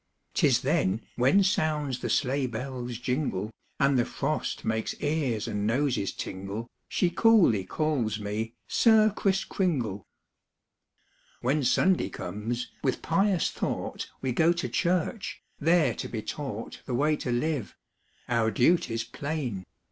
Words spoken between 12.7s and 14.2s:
with pious thought